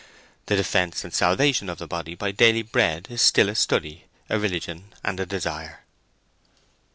The 0.47 0.55
defence 0.55 1.03
and 1.03 1.13
salvation 1.13 1.69
of 1.69 1.77
the 1.77 1.85
body 1.85 2.15
by 2.15 2.31
daily 2.31 2.63
bread 2.63 3.05
is 3.11 3.21
still 3.21 3.49
a 3.49 3.53
study, 3.53 4.05
a 4.31 4.39
religion, 4.39 4.95
and 5.03 5.19
a 5.19 5.27
desire. 5.27 5.83